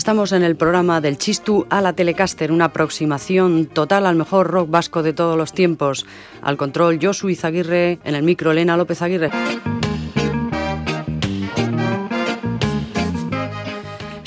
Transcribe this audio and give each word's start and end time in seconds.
Estamos 0.00 0.32
en 0.32 0.42
el 0.42 0.56
programa 0.56 1.02
del 1.02 1.18
Chistu 1.18 1.66
a 1.68 1.82
la 1.82 1.92
Telecaster, 1.92 2.52
una 2.52 2.64
aproximación 2.64 3.66
total 3.66 4.06
al 4.06 4.16
mejor 4.16 4.46
rock 4.46 4.70
vasco 4.70 5.02
de 5.02 5.12
todos 5.12 5.36
los 5.36 5.52
tiempos. 5.52 6.06
Al 6.40 6.56
control, 6.56 6.98
Josu 7.02 7.28
Izaguirre, 7.28 7.98
en 8.02 8.14
el 8.14 8.22
micro, 8.22 8.50
Elena 8.50 8.78
López 8.78 9.02
Aguirre. 9.02 9.30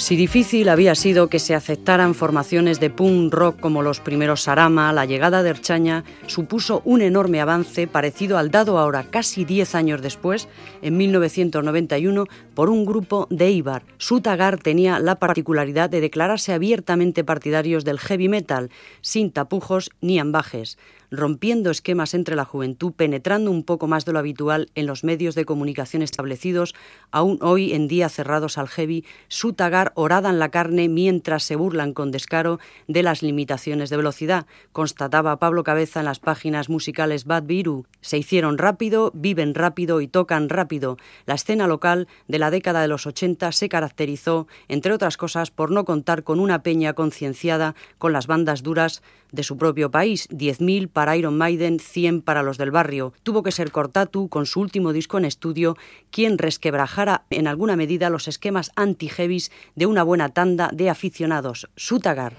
Si 0.04 0.17
difícil 0.17 0.68
había 0.68 0.96
sido 0.96 1.29
que 1.29 1.39
se 1.39 1.55
aceptaran 1.55 2.14
formaciones 2.14 2.82
de 2.82 2.89
punk 2.89 3.33
rock 3.33 3.61
como 3.61 3.82
los 3.82 4.01
primeros 4.01 4.41
Sarama, 4.41 4.91
la 4.91 5.05
llegada 5.05 5.43
de 5.43 5.51
Erchaña 5.51 6.04
supuso 6.28 6.82
un 6.83 7.01
enorme 7.01 7.39
avance 7.39 7.87
parecido 7.87 8.37
al 8.37 8.51
dado 8.51 8.78
ahora 8.79 9.05
casi 9.09 9.45
10 9.45 9.75
años 9.75 10.01
después, 10.01 10.50
en 10.81 10.97
1991, 10.97 12.25
por 12.54 12.69
un 12.69 12.86
grupo 12.86 13.28
de 13.29 13.51
Ibar. 13.51 13.83
Sutagar 13.97 14.59
tenía 14.59 15.00
la 15.00 15.19
particularidad 15.19 15.89
de 15.89 16.01
declararse 16.01 16.51
abiertamente 16.51 17.23
partidarios 17.23 17.86
del 17.86 17.97
heavy 17.97 18.28
metal, 18.28 18.71
sin 19.00 19.31
tapujos 19.31 19.89
ni 20.01 20.20
ambajes 20.20 20.78
rompiendo 21.13 21.69
esquemas 21.69 22.15
entre 22.15 22.35
la 22.35 22.43
juventud, 22.43 22.91
penetrando 22.91 23.51
un 23.51 23.63
poco 23.63 23.87
más 23.87 24.03
de 24.03 24.13
lo 24.13 24.19
habitual 24.19 24.71
en 24.73 24.87
los 24.87 25.03
medios 25.03 25.36
de 25.36 25.45
comunicación 25.45 26.01
establecidos, 26.01 26.73
aún 27.11 27.37
hoy 27.41 27.73
en 27.73 27.87
día 27.87 28.09
cerrados 28.09 28.57
al 28.57 28.67
heavy, 28.67 29.05
su 29.27 29.53
tagar 29.53 29.93
en 29.95 30.39
la 30.39 30.49
carne 30.49 30.89
mientras 30.89 31.43
se 31.43 31.55
burlan 31.55 31.93
con 31.93 32.09
descaro 32.09 32.59
de 32.88 33.03
las 33.03 33.22
limitaciones 33.22 33.92
de 33.92 33.97
velocidad, 33.97 34.47
constataba 34.72 35.38
Pablo 35.38 35.64
Cabeza 35.64 36.00
en 36.00 36.05
las 36.05 36.20
páginas 36.20 36.67
musicales 36.67 37.25
Bad 37.25 37.44
Viru. 37.44 37.86
Se 38.02 38.17
hicieron 38.17 38.58
rápido, 38.58 39.11
viven 39.14 39.53
rápido 39.53 40.02
y 40.02 40.08
tocan 40.08 40.50
rápido. 40.50 40.98
La 41.25 41.36
escena 41.36 41.67
local 41.67 42.08
de 42.27 42.39
la 42.39 42.50
década 42.50 42.81
de 42.81 42.88
los 42.88 43.05
80 43.05 43.52
se 43.52 43.70
caracterizó, 43.70 44.48
entre 44.67 44.94
otras 44.94 45.17
cosas, 45.17 45.52
por 45.52 45.70
no 45.70 45.86
contar 45.86 46.23
con 46.23 46.39
una 46.39 46.64
peña 46.64 46.94
concienciada 46.94 47.75
con 48.00 48.14
las 48.14 48.25
bandas 48.25 48.64
duras 48.64 49.03
de 49.34 49.44
su 49.44 49.58
propio 49.58 49.92
país, 49.92 50.30
10.000 50.30 50.88
para 50.88 51.17
Iron 51.17 51.38
Maiden, 51.38 51.80
100 51.80 52.22
para 52.22 52.44
los 52.44 52.58
del 52.58 52.72
barrio. 52.72 53.12
Tuvo 53.23 53.44
que 53.44 53.52
ser 53.52 53.72
Cortatu, 53.72 54.30
con 54.30 54.45
su 54.45 54.62
último 54.62 54.94
disco 54.94 55.17
en 55.17 55.26
estudio, 55.26 55.76
quien 56.12 56.38
resquebrajara 56.38 57.26
en 57.30 57.48
alguna 57.48 57.76
medida 57.76 58.09
los 58.09 58.30
esquemas 58.30 58.72
anti-heavies 58.76 59.52
de 59.76 59.88
una 59.88 60.04
buena 60.04 60.30
tanda 60.30 60.70
de 60.72 60.89
aficionados, 60.89 61.67
Sutagar. 61.76 62.34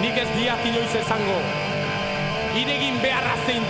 Nik 0.00 0.16
ez 0.16 0.30
diak 0.32 0.64
inoiz 0.64 0.94
esango, 0.96 1.36
iregin 2.56 2.96
beharra 3.04 3.36
zein 3.44 3.68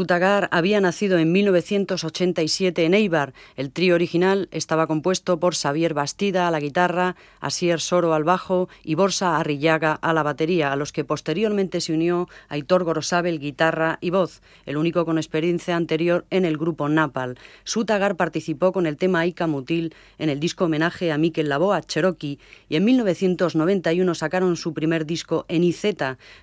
Sutagar 0.00 0.48
había 0.50 0.80
nacido 0.80 1.18
en 1.18 1.30
1987 1.30 2.86
en 2.86 2.94
Eibar. 2.94 3.34
El 3.54 3.70
trío 3.70 3.94
original 3.94 4.48
estaba 4.50 4.86
compuesto 4.86 5.38
por 5.38 5.54
Xavier 5.54 5.92
Bastida 5.92 6.48
a 6.48 6.50
la 6.50 6.58
guitarra, 6.58 7.16
Asier 7.38 7.80
Soro 7.80 8.14
al 8.14 8.24
bajo 8.24 8.70
y 8.82 8.94
Borsa 8.94 9.36
Arrillaga 9.36 9.92
a 9.92 10.14
la 10.14 10.22
batería, 10.22 10.72
a 10.72 10.76
los 10.76 10.92
que 10.92 11.04
posteriormente 11.04 11.82
se 11.82 11.92
unió 11.92 12.30
Aitor 12.48 12.84
Gorosabel 12.84 13.38
guitarra 13.38 13.98
y 14.00 14.08
voz, 14.08 14.40
el 14.64 14.78
único 14.78 15.04
con 15.04 15.18
experiencia 15.18 15.76
anterior 15.76 16.24
en 16.30 16.46
el 16.46 16.56
grupo 16.56 16.88
Napal. 16.88 17.38
Sutagar 17.64 18.16
participó 18.16 18.72
con 18.72 18.86
el 18.86 18.96
tema 18.96 19.20
Aika 19.20 19.46
Mutil 19.46 19.94
en 20.16 20.30
el 20.30 20.40
disco 20.40 20.64
homenaje 20.64 21.12
a 21.12 21.18
Mikel 21.18 21.50
Laboa 21.50 21.82
Cherokee 21.82 22.38
y 22.70 22.76
en 22.76 22.86
1991 22.86 24.14
sacaron 24.14 24.56
su 24.56 24.72
primer 24.72 25.04
disco 25.04 25.44
en 25.48 25.62
IZ, 25.62 25.84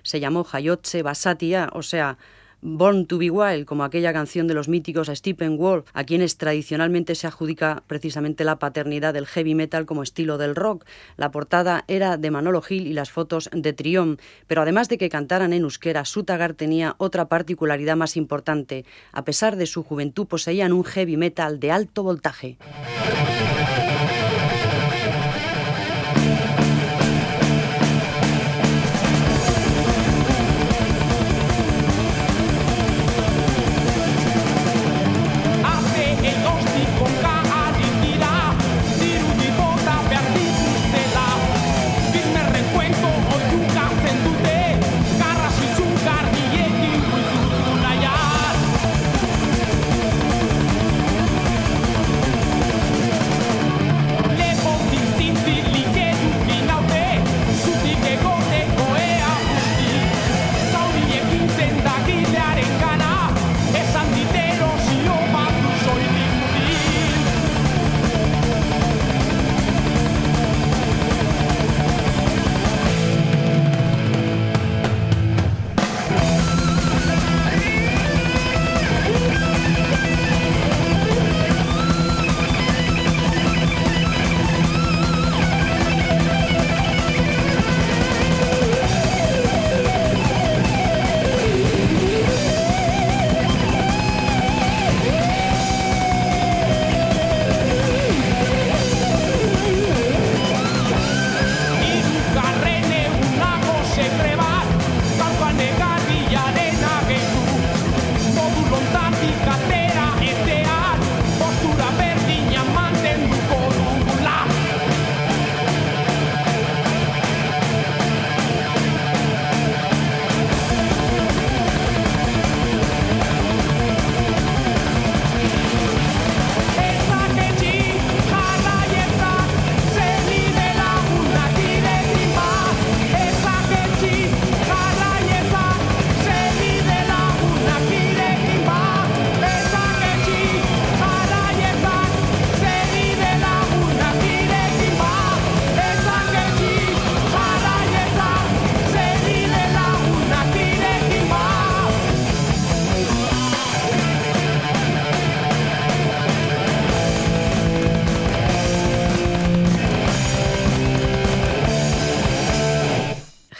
se 0.02 0.20
llamó 0.20 0.46
Hayotse 0.52 1.02
Basatia, 1.02 1.70
o 1.72 1.82
sea, 1.82 2.18
Born 2.60 3.06
to 3.06 3.18
be 3.18 3.30
Wild, 3.30 3.66
como 3.66 3.84
aquella 3.84 4.12
canción 4.12 4.48
de 4.48 4.54
los 4.54 4.68
míticos 4.68 5.08
Stephen 5.14 5.56
Wolf, 5.56 5.86
a 5.92 6.02
quienes 6.02 6.38
tradicionalmente 6.38 7.14
se 7.14 7.28
adjudica 7.28 7.84
precisamente 7.86 8.42
la 8.42 8.58
paternidad 8.58 9.14
del 9.14 9.26
heavy 9.26 9.54
metal 9.54 9.86
como 9.86 10.02
estilo 10.02 10.38
del 10.38 10.56
rock. 10.56 10.84
La 11.16 11.30
portada 11.30 11.84
era 11.86 12.16
de 12.16 12.30
Manolo 12.32 12.60
Gil 12.60 12.88
y 12.88 12.94
las 12.94 13.12
fotos 13.12 13.48
de 13.52 13.72
Triom, 13.72 14.16
pero 14.48 14.62
además 14.62 14.88
de 14.88 14.98
que 14.98 15.08
cantaran 15.08 15.52
en 15.52 15.62
euskera, 15.62 16.04
Sutagar 16.04 16.54
tenía 16.54 16.96
otra 16.98 17.28
particularidad 17.28 17.96
más 17.96 18.16
importante. 18.16 18.84
A 19.12 19.24
pesar 19.24 19.54
de 19.54 19.66
su 19.66 19.84
juventud, 19.84 20.26
poseían 20.26 20.72
un 20.72 20.82
heavy 20.82 21.16
metal 21.16 21.60
de 21.60 21.70
alto 21.70 22.02
voltaje. 22.02 22.58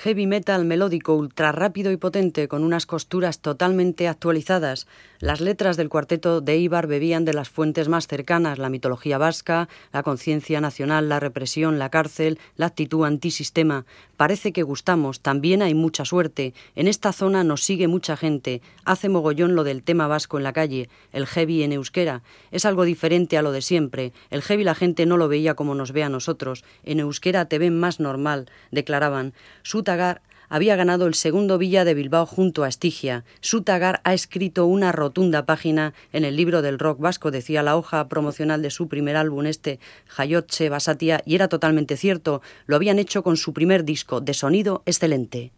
Heavy 0.08 0.26
metal 0.26 0.64
melódico 0.64 1.14
ultra 1.14 1.52
rápido 1.52 1.92
y 1.92 1.98
potente 1.98 2.48
con 2.48 2.64
unas 2.64 2.86
costuras 2.86 3.40
totalmente 3.40 4.08
actualizadas. 4.08 4.86
Las 5.20 5.42
letras 5.42 5.76
del 5.76 5.90
cuarteto 5.90 6.40
de 6.40 6.56
Ibar 6.56 6.86
bebían 6.86 7.26
de 7.26 7.34
las 7.34 7.50
fuentes 7.50 7.88
más 7.88 8.06
cercanas, 8.06 8.56
la 8.56 8.70
mitología 8.70 9.18
vasca, 9.18 9.68
la 9.92 10.02
conciencia 10.02 10.62
nacional, 10.62 11.10
la 11.10 11.20
represión, 11.20 11.78
la 11.78 11.90
cárcel, 11.90 12.38
la 12.56 12.64
actitud 12.64 13.04
antisistema. 13.04 13.84
Parece 14.18 14.52
que 14.52 14.64
gustamos, 14.64 15.20
también 15.20 15.62
hay 15.62 15.74
mucha 15.74 16.04
suerte. 16.04 16.52
En 16.74 16.88
esta 16.88 17.12
zona 17.12 17.44
nos 17.44 17.62
sigue 17.62 17.86
mucha 17.86 18.16
gente. 18.16 18.62
Hace 18.84 19.08
mogollón 19.08 19.54
lo 19.54 19.62
del 19.62 19.84
tema 19.84 20.08
vasco 20.08 20.38
en 20.38 20.42
la 20.42 20.52
calle, 20.52 20.88
el 21.12 21.24
heavy 21.28 21.62
en 21.62 21.70
euskera. 21.70 22.24
Es 22.50 22.64
algo 22.64 22.82
diferente 22.82 23.38
a 23.38 23.42
lo 23.42 23.52
de 23.52 23.62
siempre. 23.62 24.12
El 24.30 24.42
heavy 24.42 24.64
la 24.64 24.74
gente 24.74 25.06
no 25.06 25.18
lo 25.18 25.28
veía 25.28 25.54
como 25.54 25.76
nos 25.76 25.92
ve 25.92 26.02
a 26.02 26.08
nosotros. 26.08 26.64
En 26.82 26.98
euskera 26.98 27.44
te 27.44 27.60
ven 27.60 27.78
más 27.78 28.00
normal, 28.00 28.50
declaraban. 28.72 29.34
Sutagar 29.62 30.20
había 30.48 30.76
ganado 30.76 31.06
el 31.06 31.14
segundo 31.14 31.58
Villa 31.58 31.84
de 31.84 31.94
Bilbao 31.94 32.26
junto 32.26 32.64
a 32.64 32.68
Estigia. 32.68 33.24
Sutagar 33.40 34.00
ha 34.04 34.14
escrito 34.14 34.66
una 34.66 34.92
rotunda 34.92 35.44
página 35.46 35.94
en 36.12 36.24
el 36.24 36.36
libro 36.36 36.62
del 36.62 36.78
rock 36.78 37.00
vasco, 37.00 37.30
decía 37.30 37.62
la 37.62 37.76
hoja 37.76 38.08
promocional 38.08 38.62
de 38.62 38.70
su 38.70 38.88
primer 38.88 39.16
álbum, 39.16 39.46
este 39.46 39.80
Hayotche 40.16 40.68
Basatia, 40.68 41.22
y 41.24 41.34
era 41.34 41.48
totalmente 41.48 41.96
cierto. 41.96 42.42
Lo 42.66 42.76
habían 42.76 42.98
hecho 42.98 43.22
con 43.22 43.36
su 43.36 43.52
primer 43.52 43.84
disco, 43.84 44.20
de 44.20 44.34
sonido 44.34 44.82
excelente. 44.86 45.52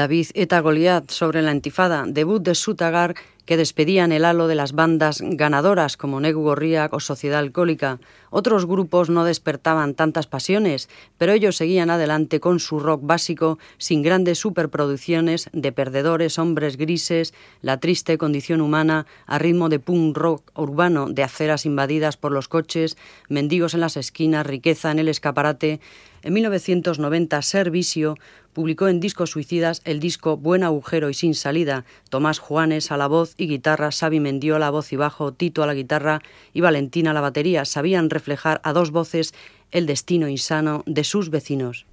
David 0.00 0.30
eta 0.32 0.62
Goliat 0.64 1.10
sobre 1.12 1.42
la 1.44 1.52
Intifada, 1.52 2.06
debut 2.08 2.40
de 2.40 2.54
Sutagar 2.54 3.12
que 3.44 3.58
despedían 3.58 4.12
el 4.12 4.24
halo 4.24 4.46
de 4.46 4.54
las 4.54 4.72
bandas 4.72 5.20
ganadoras 5.20 5.96
como 5.96 6.20
Negu 6.20 6.40
Gorriak 6.42 6.94
o 6.94 7.00
Sociedad 7.00 7.40
Alcohólica. 7.40 7.98
Otros 8.30 8.64
grupos 8.64 9.10
no 9.10 9.24
despertaban 9.24 9.94
tantas 9.94 10.26
pasiones, 10.26 10.88
pero 11.18 11.32
ellos 11.32 11.56
seguían 11.56 11.90
adelante 11.90 12.40
con 12.40 12.60
su 12.60 12.78
rock 12.78 13.00
básico, 13.02 13.58
sin 13.76 14.02
grandes 14.02 14.38
superproducciones 14.38 15.50
de 15.52 15.72
perdedores, 15.72 16.38
hombres 16.38 16.76
grises, 16.76 17.34
la 17.60 17.78
triste 17.78 18.16
condición 18.16 18.60
humana, 18.60 19.06
a 19.26 19.38
ritmo 19.38 19.68
de 19.68 19.80
punk 19.80 20.16
rock 20.16 20.50
urbano, 20.58 21.10
de 21.10 21.24
aceras 21.24 21.66
invadidas 21.66 22.16
por 22.16 22.32
los 22.32 22.48
coches, 22.48 22.96
mendigos 23.28 23.74
en 23.74 23.80
las 23.80 23.96
esquinas, 23.96 24.46
riqueza 24.46 24.92
en 24.92 25.00
el 25.00 25.08
escaparate. 25.08 25.80
En 26.22 26.34
1990, 26.34 27.40
Servicio 27.40 28.16
publicó 28.52 28.88
en 28.88 29.00
Discos 29.00 29.30
Suicidas 29.30 29.80
el 29.84 30.00
disco 30.00 30.36
Buen 30.36 30.64
Agujero 30.64 31.08
y 31.08 31.14
Sin 31.14 31.34
Salida, 31.34 31.84
Tomás 32.10 32.38
Juanes 32.38 32.92
a 32.92 32.98
la 32.98 33.06
voz 33.06 33.34
y 33.38 33.46
guitarra, 33.46 33.90
Xavi 33.90 34.20
Mendiola 34.20 34.66
a 34.66 34.70
voz 34.70 34.92
y 34.92 34.96
bajo, 34.96 35.32
Tito 35.32 35.62
a 35.62 35.66
la 35.66 35.74
guitarra 35.74 36.20
y 36.52 36.60
Valentina 36.60 37.12
a 37.12 37.14
la 37.14 37.22
batería. 37.22 37.64
Sabían 37.64 38.10
reflejar 38.10 38.60
a 38.64 38.72
dos 38.74 38.90
voces 38.90 39.32
el 39.70 39.86
destino 39.86 40.28
insano 40.28 40.82
de 40.86 41.04
sus 41.04 41.30
vecinos. 41.30 41.86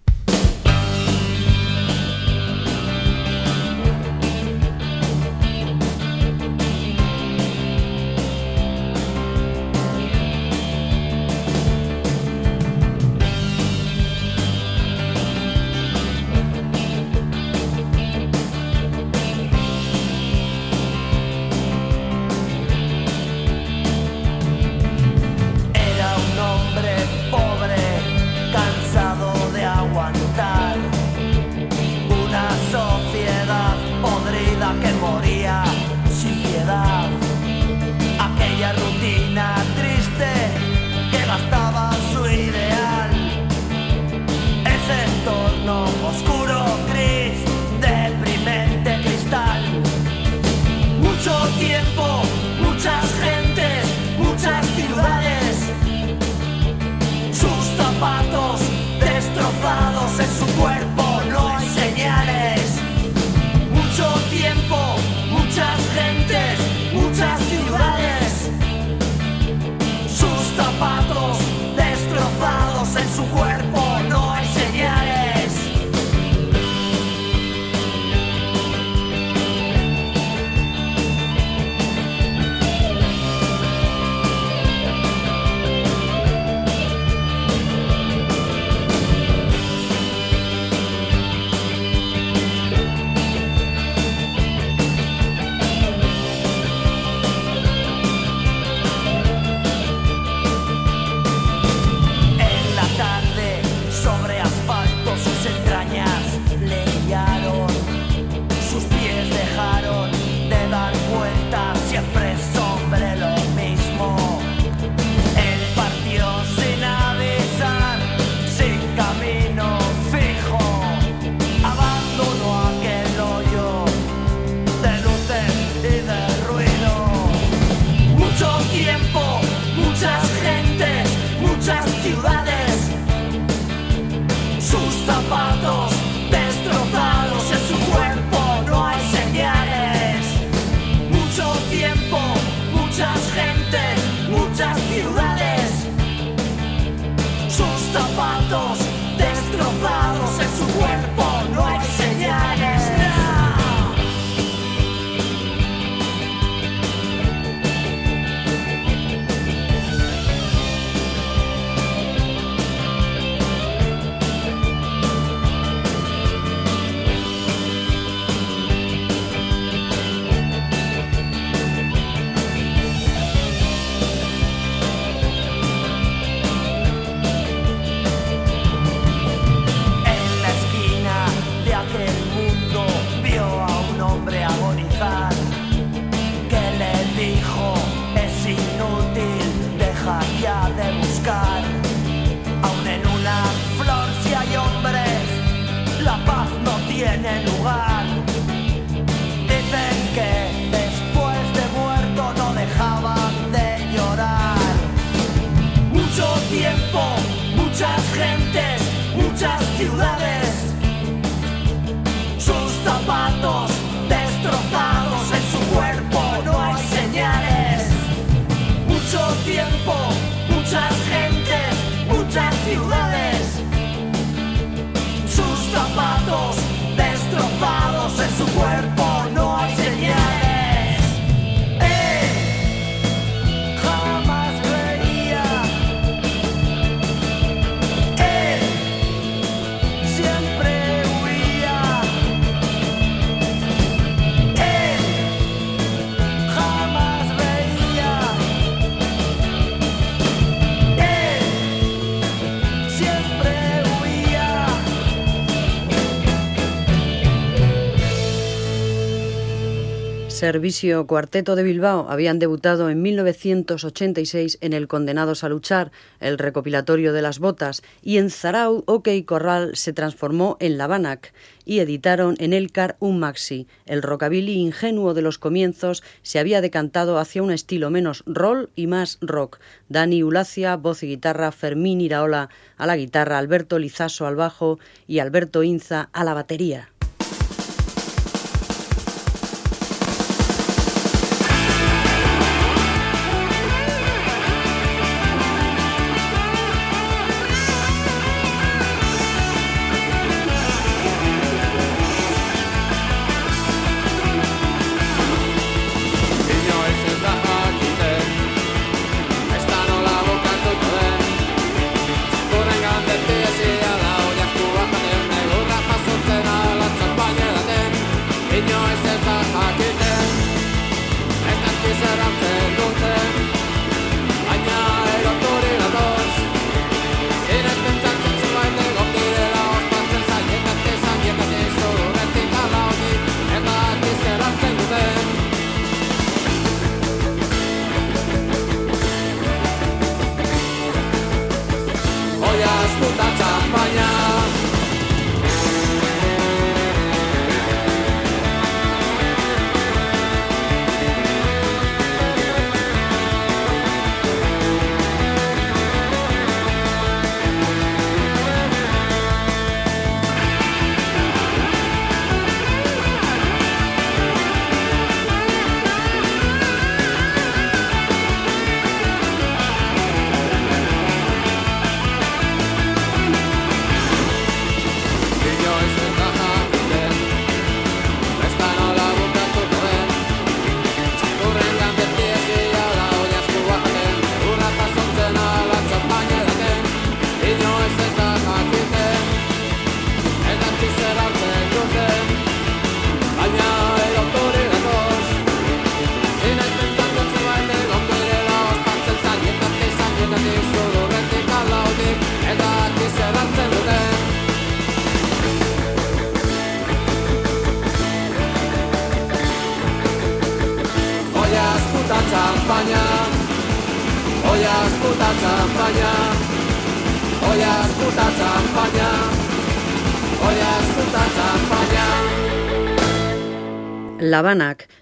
Servicio 260.38 261.08
Cuarteto 261.08 261.56
de 261.56 261.64
Bilbao 261.64 262.12
habían 262.12 262.38
debutado 262.38 262.92
en 262.92 263.02
1986 263.02 264.60
en 264.62 264.74
el 264.74 264.88
Condenados 264.88 265.44
a 265.44 265.50
Luchar, 265.50 265.92
el 266.20 266.38
recopilatorio 266.38 267.12
de 267.12 267.24
las 267.24 267.40
botas, 267.40 267.82
y 268.04 268.20
en 268.20 268.30
Zarau, 268.30 268.84
OK 268.86 269.10
Corral 269.26 269.76
se 269.76 269.94
transformó 269.94 270.56
en 270.60 270.78
La 270.78 270.86
Banac 270.86 271.34
y 271.66 271.80
editaron 271.80 272.36
en 272.38 272.54
Elcar 272.54 272.98
un 273.00 273.18
maxi. 273.18 273.66
El 273.88 274.04
rockabilly 274.04 274.60
ingenuo 274.60 275.16
de 275.16 275.24
los 275.24 275.40
comienzos 275.40 276.04
se 276.22 276.38
había 276.38 276.62
decantado 276.62 277.18
hacia 277.18 277.42
un 277.42 277.50
estilo 277.50 277.90
menos 277.90 278.22
roll 278.28 278.70
y 278.76 278.86
más 278.86 279.18
rock. 279.22 279.58
Dani 279.90 280.22
Ulacia, 280.22 280.76
voz 280.76 281.02
y 281.02 281.08
guitarra, 281.08 281.52
Fermín 281.52 282.00
Iraola 282.00 282.50
a 282.78 282.86
la 282.86 282.96
guitarra, 282.96 283.40
Alberto 283.40 283.80
Lizaso 283.80 284.28
al 284.28 284.36
bajo 284.36 284.78
y 285.08 285.18
Alberto 285.18 285.64
Inza 285.64 286.10
a 286.14 286.24
la 286.24 286.36
batería. 286.36 286.92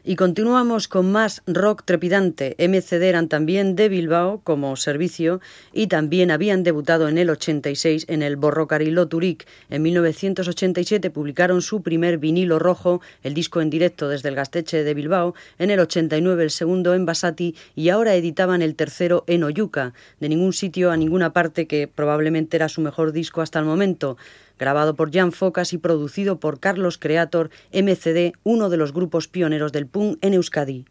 Y 0.05 0.15
continuamos 0.15 0.87
con 0.87 1.11
más 1.11 1.41
rock 1.45 1.83
trepidante. 1.83 2.55
MCD 2.57 3.03
eran 3.03 3.27
también 3.27 3.75
de 3.75 3.89
Bilbao 3.89 4.39
como 4.45 4.77
servicio 4.77 5.41
y 5.73 5.87
también 5.87 6.31
habían 6.31 6.63
debutado 6.63 7.09
en 7.09 7.17
el 7.17 7.29
86 7.29 8.05
en 8.07 8.23
el 8.23 8.37
Borrocarilo 8.37 9.09
Turic. 9.09 9.45
En 9.69 9.81
1987 9.81 11.09
publicaron 11.09 11.61
su 11.61 11.81
primer 11.81 12.17
vinilo 12.17 12.59
rojo, 12.59 13.01
el 13.23 13.33
disco 13.33 13.59
en 13.59 13.69
directo 13.69 14.07
desde 14.07 14.29
el 14.29 14.35
Gasteche 14.35 14.85
de 14.85 14.93
Bilbao, 14.93 15.35
en 15.59 15.69
el 15.69 15.81
89 15.81 16.41
el 16.41 16.51
segundo 16.51 16.93
en 16.93 17.05
Basati 17.05 17.55
y 17.75 17.89
ahora 17.89 18.15
editaban 18.15 18.61
el 18.61 18.75
tercero 18.75 19.25
en 19.27 19.43
Oyuca. 19.43 19.93
De 20.21 20.29
ningún 20.29 20.53
sitio 20.53 20.91
a 20.91 20.97
ninguna 20.97 21.33
parte 21.33 21.67
que 21.67 21.89
probablemente 21.89 22.55
era 22.55 22.69
su 22.69 22.79
mejor 22.79 23.11
disco 23.11 23.41
hasta 23.41 23.59
el 23.59 23.65
momento 23.65 24.15
grabado 24.57 24.95
por 24.95 25.13
Jan 25.13 25.31
Focas 25.31 25.73
y 25.73 25.77
producido 25.77 26.39
por 26.39 26.59
Carlos 26.59 26.97
Creator, 26.97 27.49
MCD, 27.73 28.33
uno 28.43 28.69
de 28.69 28.77
los 28.77 28.93
grupos 28.93 29.27
pioneros 29.27 29.71
del 29.71 29.87
punk 29.87 30.17
en 30.21 30.33
Euskadi. 30.33 30.85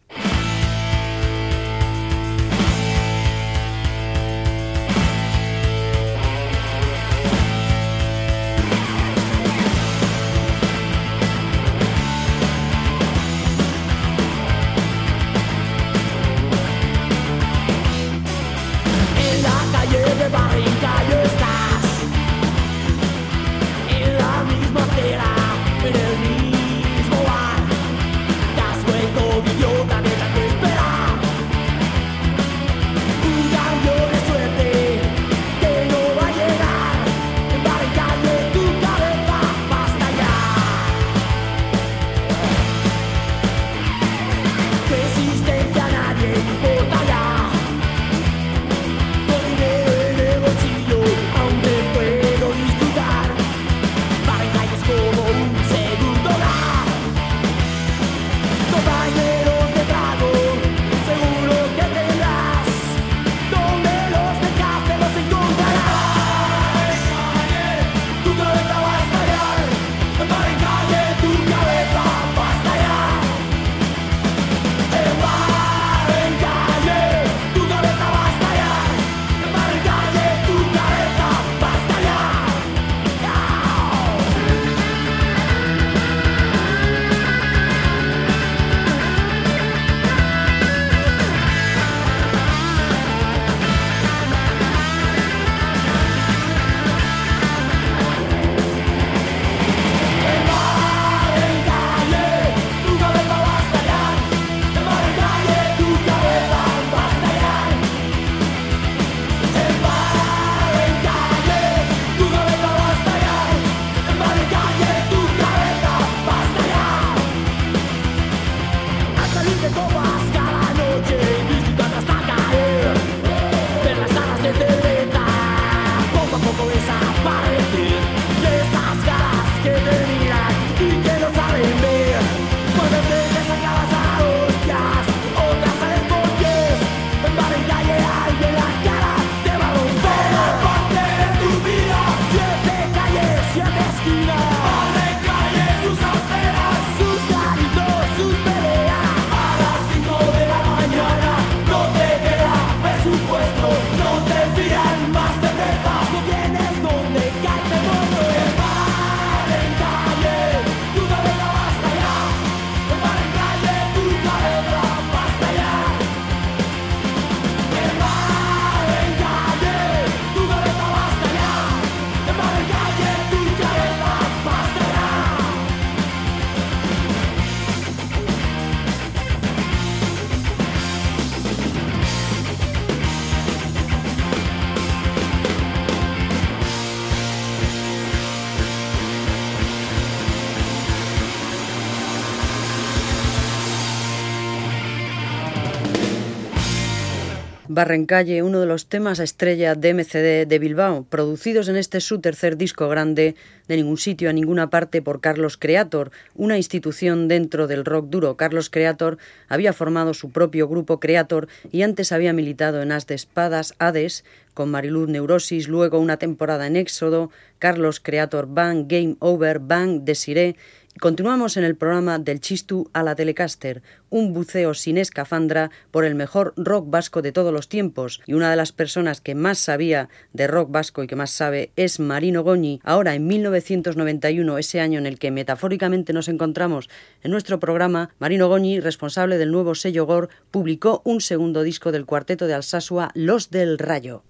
Barrencalle, 197.85 198.43
uno 198.43 198.61
de 198.61 198.67
los 198.67 198.87
temas 198.87 199.19
estrella 199.19 199.75
de 199.75 199.93
MCD 199.93 200.49
de 200.49 200.59
Bilbao, 200.59 201.05
producidos 201.05 201.69
en 201.69 201.77
este 201.77 202.01
su 202.01 202.19
tercer 202.19 202.57
disco 202.57 202.89
grande, 202.89 203.35
de 203.69 203.77
ningún 203.77 203.99
sitio 203.99 204.31
a 204.31 204.33
ninguna 204.33 204.71
parte 204.71 205.03
por 205.03 205.21
Carlos 205.21 205.59
Creator, 205.59 206.11
una 206.35 206.57
institución 206.57 207.29
dentro 207.29 207.67
del 207.67 207.85
rock 207.85 208.09
duro. 208.09 208.39
Carlos 208.39 208.71
Creator 208.71 209.19
había 209.49 209.75
formado 209.75 210.15
su 210.15 210.31
propio 210.31 210.67
grupo 210.67 210.99
Creator 210.99 211.47
y 211.73 211.83
antes 211.83 212.11
había 212.11 212.33
militado 212.33 212.81
en 212.81 212.91
As 212.91 213.07
de 213.07 213.17
Espadas, 213.17 213.75
Hades, 213.79 214.25
con 214.55 214.71
Mariluz 214.71 215.11
Neurosis, 215.11 215.69
luego 215.69 215.99
una 215.99 216.17
temporada 216.17 216.67
en 216.67 216.77
Éxodo, 216.77 217.31
Carlos 217.59 218.01
Creator 218.01 218.47
Bang, 218.49 218.87
Game 218.89 219.17
Over, 219.19 219.59
Bang, 219.59 220.05
Desiree 220.05 220.57
Continuamos 221.01 221.57
en 221.57 221.65
el 221.65 221.75
programa 221.75 222.21
del 222.21 222.41
Chistu 222.41 222.89
a 222.93 223.03
la 223.03 223.17
Telecaster, 223.17 223.83
un 224.11 224.33
buceo 224.33 224.75
sin 224.75 224.97
escafandra 224.97 225.73
por 225.91 226.05
el 226.05 226.15
mejor 226.15 226.55
rock 226.57 226.89
vasco 226.89 227.21
de 227.21 227.33
todos 227.33 227.53
los 227.53 227.69
tiempos. 227.69 228.23
Y 228.27 228.35
una 228.35 228.49
de 228.49 228.57
las 228.57 228.71
personas 228.71 229.21
que 229.21 229.35
más 229.35 229.59
sabía 229.59 230.09
de 230.33 230.47
rock 230.47 230.71
vasco 230.71 231.03
y 231.03 231.09
que 231.09 231.17
más 231.17 231.31
sabe 231.31 231.73
es 231.75 231.99
Marino 231.99 232.45
Goñi. 232.45 232.81
Ahora, 232.85 233.17
en 233.17 233.27
1991, 233.27 234.57
ese 234.57 234.81
año 234.81 235.01
en 235.01 235.07
el 235.07 235.19
que 235.19 235.33
metafóricamente 235.33 236.13
nos 236.13 236.29
encontramos 236.29 236.89
en 237.25 237.33
nuestro 237.33 237.59
programa, 237.59 238.11
Marino 238.21 238.49
Goñi, 238.49 238.79
responsable 238.79 239.37
del 239.37 239.51
nuevo 239.51 239.75
sello 239.75 240.07
GOR, 240.07 240.29
publicó 240.53 241.03
un 241.05 241.21
segundo 241.21 241.65
disco 241.65 241.91
del 241.91 242.07
cuarteto 242.07 242.47
de 242.47 242.55
Alsasua, 242.55 243.11
Los 243.15 243.51
del 243.51 243.79
Rayo. 243.79 244.23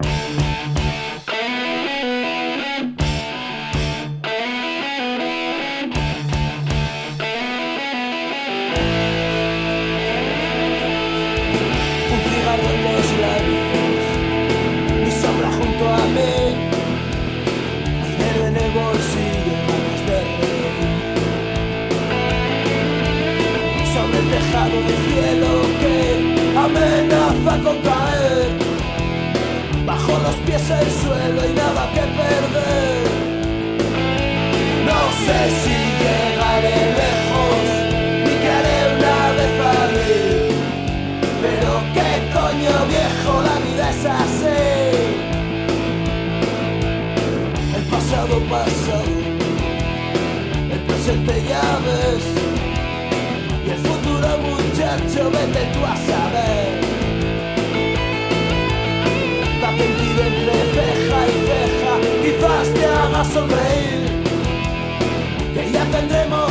Suelo 31.34 31.50
y 31.50 31.54
nada 31.54 31.90
que 31.92 32.00
perder. 32.00 33.04
No 34.86 35.00
sé 35.24 35.38
si 35.62 35.76
llegaré 36.02 36.76
lejos 37.00 37.62
ni 38.24 38.34
que 38.42 38.50
haré 38.56 38.78
una 38.96 39.18
vez 39.36 39.52
salir. 39.62 40.54
Pero 41.42 41.70
qué 41.94 42.10
coño 42.32 42.74
viejo, 42.94 43.32
la 43.42 43.56
vida 43.66 43.90
es 43.90 44.04
así. 44.04 44.62
El 47.76 47.84
pasado 47.84 48.40
pasado, 48.50 49.14
el 50.72 50.80
presente 50.80 51.42
ya 51.48 51.78
ves 51.84 52.44
muchacho, 54.74 55.30
vete 55.30 55.66
tú 55.72 55.84
a 55.84 55.96
saber. 55.96 56.33
Sonreír. 63.32 64.24
Que 65.54 65.72
ya 65.72 65.84
tendremos 65.86 66.43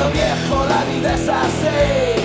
Pero 0.00 0.12
viejo, 0.12 0.64
la 0.64 0.82
vida 0.84 1.14
es 1.14 1.28
así. 1.28 2.22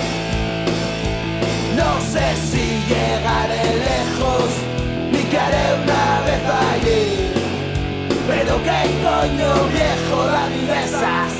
No 1.76 2.00
sé 2.10 2.34
si 2.50 2.82
llegaré 2.88 3.64
lejos, 3.84 4.48
ni 5.12 5.22
que 5.24 5.38
haré 5.38 5.74
una 5.84 6.22
vez 6.24 6.42
allí. 6.72 7.32
Pero 8.26 8.62
qué 8.62 8.80
coño 9.04 9.50
viejo, 9.68 10.26
la 10.26 10.48
vida 10.48 10.84
es 10.84 10.94
así. 10.94 11.35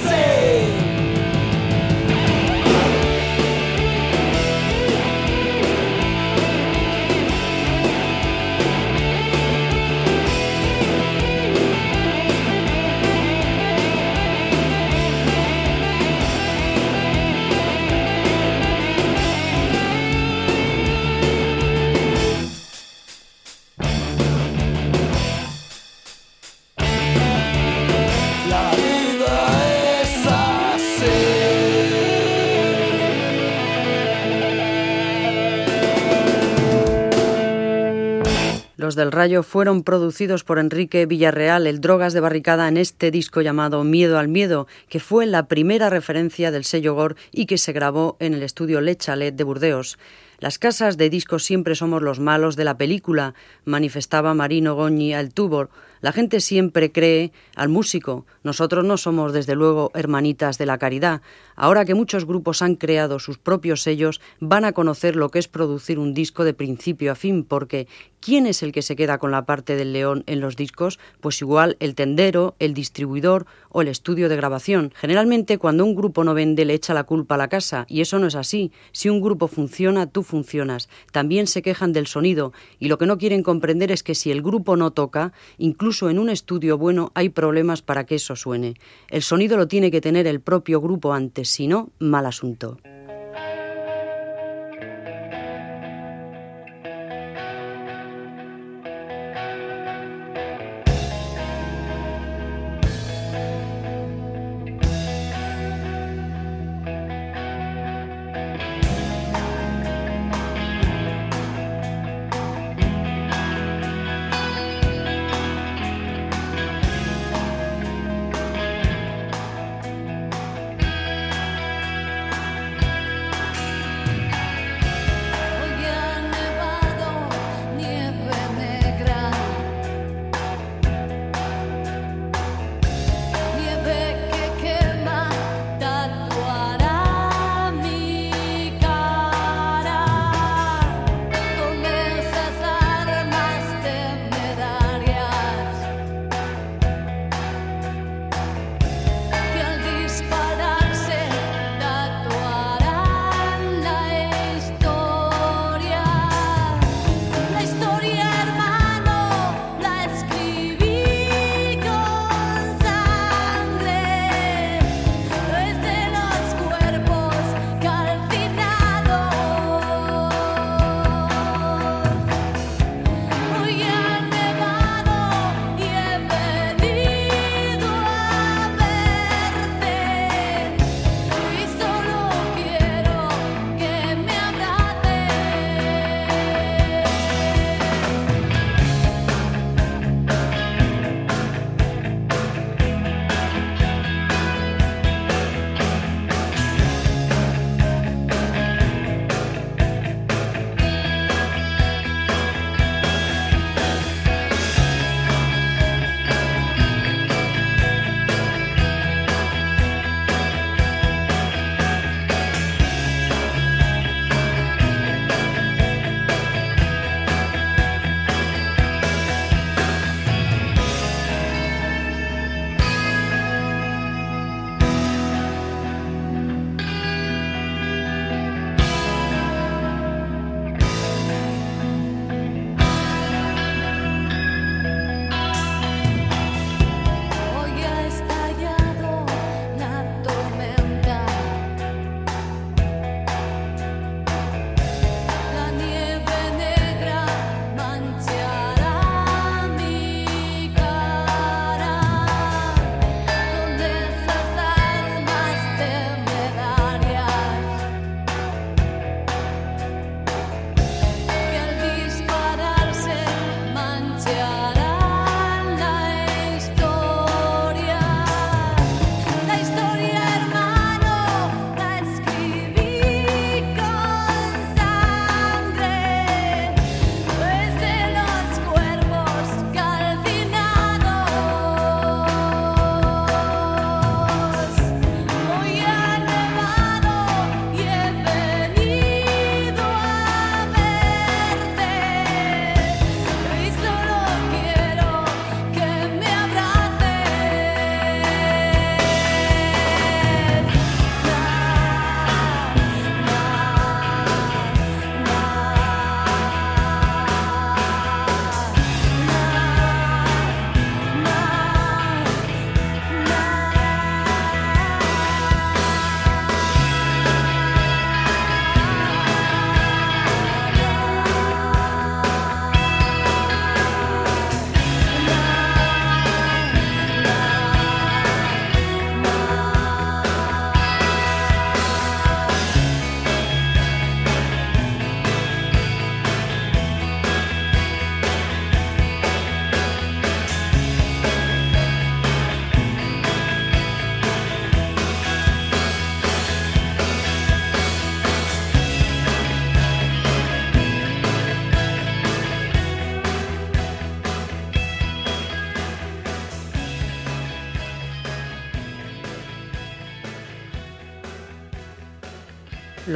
Del 38.97 39.13
Rayo 39.13 39.43
fueron 39.43 39.85
producidos 39.85 40.43
por 40.43 40.59
Enrique 40.59 41.07
Villarreal, 41.07 41.67
el 41.67 41.81
Drogas 41.81 42.13
de 42.13 42.21
Barricada, 42.21 42.67
en 42.67 42.77
este 42.77 43.11
disco 43.11 43.43
llamado 43.43 43.85
Miedo 43.85 44.19
al 44.19 44.27
Miedo, 44.27 44.67
que 44.89 44.99
fue 44.99 45.27
la 45.27 45.47
primera 45.47 45.91
referencia 45.91 46.51
del 46.51 46.65
sello 46.65 46.95
Gore 46.95 47.15
y 47.31 47.47
que 47.47 47.59
se 47.59 47.73
grabó 47.73 48.17
en 48.19 48.35
el 48.35 48.43
estudio 48.43 48.81
Le 48.81 48.97
Chalet 48.97 49.37
de 49.37 49.45
Burdeos. 49.45 49.99
Las 50.39 50.59
casas 50.59 50.97
de 50.97 51.09
discos 51.09 51.45
siempre 51.45 51.75
somos 51.75 52.03
los 52.03 52.21
malos 52.21 52.57
de 52.57 52.65
la 52.65 52.77
película, 52.77 53.35
manifestaba 53.65 54.35
Marino 54.35 54.75
Goñi 54.75 55.15
al 55.15 55.33
Tubor. 55.33 55.71
La 56.01 56.13
gente 56.13 56.41
siempre 56.41 56.93
cree 56.93 57.33
al 57.55 57.69
músico. 57.69 58.27
Nosotros 58.43 58.85
no 58.85 58.97
somos, 58.97 59.33
desde 59.33 59.55
luego, 59.55 59.91
hermanitas 59.95 60.59
de 60.59 60.67
la 60.67 60.79
caridad. 60.79 61.23
Ahora 61.55 61.85
que 61.85 61.95
muchos 61.95 62.27
grupos 62.27 62.61
han 62.61 62.75
creado 62.75 63.19
sus 63.19 63.39
propios 63.39 63.83
sellos, 63.83 64.21
van 64.41 64.65
a 64.65 64.73
conocer 64.73 65.17
lo 65.17 65.31
que 65.31 65.39
es 65.39 65.49
producir 65.49 65.99
un 65.99 66.13
disco 66.13 66.45
de 66.45 66.53
principio 66.53 67.13
a 67.13 67.15
fin, 67.15 67.45
porque 67.45 67.89
¿quién 68.21 68.47
es 68.47 68.63
el 68.63 68.73
que 68.73 68.83
se 68.83 68.95
queda 68.95 69.19
con 69.19 69.31
la 69.31 69.47
parte 69.47 69.75
del 69.75 69.95
león 69.95 70.23
en 70.27 70.41
los 70.41 70.55
discos? 70.55 70.99
Pues 71.21 71.41
igual 71.41 71.77
el 71.81 71.95
tendero, 71.95 72.57
el 72.59 72.75
distribuidor 72.75 73.47
o 73.71 73.81
el 73.81 73.89
estudio 73.89 74.29
de 74.29 74.37
grabación. 74.37 74.93
Generalmente 74.95 75.57
cuando 75.57 75.85
un 75.85 75.95
grupo 75.95 76.25
no 76.25 76.35
vende 76.35 76.67
le 76.67 76.75
echa 76.75 76.93
la 76.93 77.05
culpa 77.05 77.37
a 77.37 77.39
la 77.39 77.49
casa, 77.49 77.87
y 77.89 78.03
eso 78.03 78.19
no 78.19 78.27
es 78.27 78.35
así. 78.35 78.71
Si 78.93 79.09
un 79.09 79.23
grupo 79.23 79.49
funciona, 79.49 80.07
tú 80.07 80.23
funcionas. 80.23 80.91
También 81.11 81.47
se 81.47 81.63
quejan 81.63 81.95
del 81.95 82.07
sonido, 82.07 82.53
y 82.79 82.89
lo 82.89 82.99
que 82.99 83.07
no 83.07 83.17
quieren 83.17 83.43
comprender 83.43 83.91
es 83.91 84.03
que 84.03 84.15
si 84.15 84.31
el 84.31 84.43
grupo 84.43 84.77
no 84.77 84.91
toca, 84.91 85.33
incluso 85.57 85.96
en 86.03 86.19
un 86.19 86.29
estudio 86.29 86.77
bueno 86.77 87.11
hay 87.15 87.31
problemas 87.31 87.83
para 87.83 88.05
que 88.05 88.17
eso 88.17 88.37
suene. 88.37 88.75
El 89.09 89.23
sonido 89.23 89.57
lo 89.57 89.69
tiene 89.69 89.91
que 89.91 90.01
tener 90.01 90.27
el 90.27 90.41
propio 90.41 90.81
grupo 90.81 91.13
antes 91.13 91.49
si 91.49 91.67
no, 91.67 91.89
mal 91.99 92.27
asunto. 92.27 92.79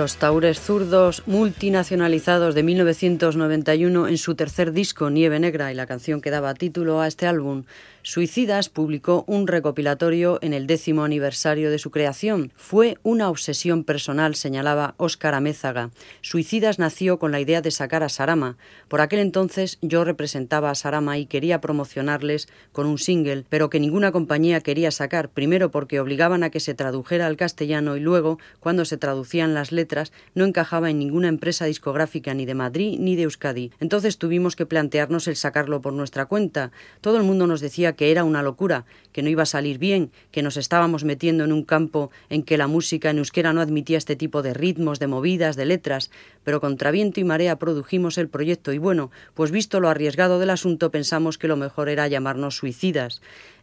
Los 0.00 0.16
Taures 0.16 0.58
zurdos 0.58 1.22
multinacionalizados 1.26 2.54
de 2.54 2.62
1991 2.62 4.08
en 4.08 4.16
su 4.16 4.34
tercer 4.34 4.72
disco 4.72 5.10
Nieve 5.10 5.38
Negra 5.38 5.70
y 5.70 5.74
la 5.74 5.84
canción 5.86 6.22
que 6.22 6.30
daba 6.30 6.54
título 6.54 7.02
a 7.02 7.06
este 7.06 7.26
álbum 7.26 7.64
Suicidas 8.02 8.70
publicó 8.70 9.24
un 9.26 9.46
recopilatorio 9.46 10.38
en 10.40 10.54
el 10.54 10.66
décimo 10.66 11.04
aniversario 11.04 11.70
de 11.70 11.78
su 11.78 11.90
creación. 11.90 12.50
Fue 12.56 12.96
una 13.02 13.28
obsesión 13.28 13.84
personal, 13.84 14.36
señalaba 14.36 14.94
Óscar 14.96 15.34
Amézaga. 15.34 15.90
Suicidas 16.22 16.78
nació 16.78 17.18
con 17.18 17.30
la 17.30 17.40
idea 17.40 17.60
de 17.60 17.70
sacar 17.70 18.02
a 18.02 18.08
Sarama. 18.08 18.56
Por 18.88 19.02
aquel 19.02 19.18
entonces 19.18 19.76
yo 19.82 20.04
representaba 20.04 20.70
a 20.70 20.74
Sarama 20.74 21.18
y 21.18 21.26
quería 21.26 21.60
promocionarles 21.60 22.48
con 22.72 22.86
un 22.86 22.96
single, 22.96 23.44
pero 23.50 23.68
que 23.68 23.80
ninguna 23.80 24.12
compañía 24.12 24.62
quería 24.62 24.90
sacar, 24.90 25.28
primero 25.28 25.70
porque 25.70 26.00
obligaban 26.00 26.42
a 26.42 26.48
que 26.48 26.60
se 26.60 26.72
tradujera 26.72 27.26
al 27.26 27.36
castellano 27.36 27.98
y 27.98 28.00
luego, 28.00 28.38
cuando 28.60 28.86
se 28.86 28.96
traducían 28.96 29.52
las 29.52 29.72
letras, 29.72 29.89
no 30.34 30.44
encajaba 30.44 30.90
en 30.90 30.98
ninguna 30.98 31.28
empresa 31.28 31.64
discográfica 31.64 32.34
ni 32.34 32.46
de 32.46 32.54
Madrid 32.54 32.98
ni 32.98 33.16
de 33.16 33.22
Euskadi. 33.22 33.72
Entonces 33.80 34.18
tuvimos 34.18 34.56
que 34.56 34.66
plantearnos 34.66 35.28
el 35.28 35.36
sacarlo 35.36 35.80
por 35.80 35.92
nuestra 35.92 36.26
cuenta. 36.26 36.70
Todo 37.00 37.16
el 37.16 37.22
mundo 37.22 37.46
nos 37.46 37.60
decía 37.60 37.94
que 37.94 38.10
era 38.10 38.24
una 38.24 38.42
locura, 38.42 38.84
que 39.12 39.22
no 39.22 39.28
iba 39.28 39.42
a 39.42 39.46
salir 39.46 39.78
bien, 39.78 40.10
que 40.30 40.42
nos 40.42 40.56
estábamos 40.56 41.04
metiendo 41.04 41.44
en 41.44 41.52
un 41.52 41.64
campo 41.64 42.10
en 42.28 42.42
que 42.42 42.58
la 42.58 42.66
música 42.66 43.10
en 43.10 43.18
euskera 43.18 43.52
no 43.52 43.60
admitía 43.60 43.98
este 43.98 44.16
tipo 44.16 44.42
de 44.42 44.54
ritmos, 44.54 44.98
de 44.98 45.06
movidas, 45.06 45.56
de 45.56 45.66
letras, 45.66 46.10
pero 46.44 46.60
contra 46.60 46.90
viento 46.90 47.20
y 47.20 47.24
marea 47.24 47.58
produjimos 47.58 48.18
el 48.18 48.28
proyecto 48.28 48.72
y 48.72 48.78
bueno, 48.78 49.10
pues 49.34 49.50
visto 49.50 49.80
lo 49.80 49.88
arriesgado 49.88 50.38
del 50.38 50.50
asunto 50.50 50.90
pensamos 50.90 51.38
que 51.38 51.48
lo 51.48 51.56
mejor 51.56 51.88
era 51.88 52.08
llamarnos 52.08 52.56
suicidas. 52.56 53.20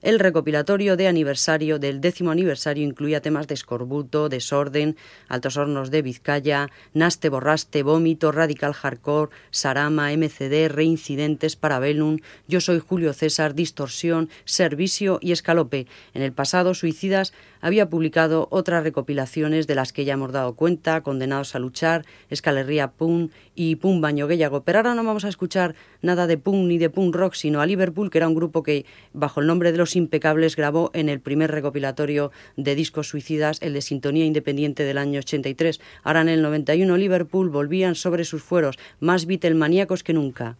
El 0.08 0.20
recopilatorio 0.20 0.96
de 0.96 1.10
aniversario 1.10 1.80
del 1.80 2.00
décimo 2.00 2.32
aniversario 2.32 2.86
incluía 2.86 3.20
temas 3.20 3.46
de 3.50 3.56
escorbuto, 3.56 4.30
desorden, 4.30 4.96
altos 5.28 5.58
hornos 5.58 5.92
de 5.92 6.02
Vizcaya, 6.02 6.70
naste 6.94 7.28
borraste, 7.28 7.84
vómito, 7.84 8.32
radical 8.32 8.72
hardcore, 8.72 9.32
sarama, 9.52 10.14
MCD, 10.14 10.70
reincidentes, 10.70 11.58
parabellum, 11.58 12.20
yo 12.48 12.62
soy 12.62 12.80
Julio 12.80 13.12
César, 13.12 13.54
distorsión, 13.54 14.30
servicio 14.46 15.20
y 15.22 15.34
escalope. 15.34 15.88
En 16.14 16.22
el 16.22 16.32
pasado, 16.32 16.74
Suicidas 16.74 17.34
había 17.60 17.90
publicado 17.90 18.48
otras 18.50 18.84
recopilaciones 18.84 19.68
de 19.68 19.76
las 19.76 19.92
que 19.92 20.06
ya 20.06 20.14
hemos 20.14 20.32
dado 20.32 20.56
cuenta, 20.56 21.02
Condenados 21.02 21.54
a 21.54 21.60
luchar, 21.60 22.06
Escalerría 22.30 22.92
Pum 22.92 23.28
y 23.56 23.76
Pum 23.76 24.00
Baño 24.00 24.28
Guellago. 24.28 24.64
Pero 24.64 24.80
ahora 24.80 24.96
no 24.96 25.04
vamos 25.04 25.26
a 25.26 25.30
escuchar 25.30 25.76
nada 26.02 26.28
de 26.28 26.38
Pum 26.38 26.68
ni 26.68 26.78
de 26.78 26.90
Pum 26.90 27.12
Rock, 27.12 27.34
sino 27.34 27.62
a 27.62 27.66
Liverpool, 27.66 28.10
que 28.10 28.18
era 28.18 28.28
un 28.28 28.36
grupo 28.36 28.64
que, 28.64 28.86
bajo 29.14 29.42
el 29.42 29.48
nombre 29.48 29.72
de 29.72 29.78
los 29.78 29.96
Impecables, 29.96 30.56
grabó 30.56 30.92
en 30.94 31.10
el 31.10 31.20
primer 31.20 31.52
recopilatorio 31.52 32.32
de 32.56 32.76
discos 32.76 33.08
suicidas, 33.08 33.60
el 33.62 33.74
de 33.74 33.82
Sintonía 33.82 34.26
Independiente 34.26 34.84
del 34.84 34.98
año 34.98 35.20
83. 35.20 35.80
Ahora 36.04 36.22
en 36.22 36.30
el 36.30 36.42
91 36.42 36.98
Liverpool 36.98 37.50
volvían 37.50 37.96
sobre 37.96 38.24
sus 38.24 38.44
fueros, 38.44 38.78
más 39.00 39.26
Beatlemaníacos 39.26 40.04
que 40.04 40.14
nunca. 40.14 40.58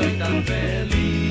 aceita 0.00 0.42
feliz. 0.46 1.29